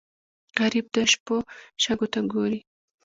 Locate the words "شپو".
1.11-1.37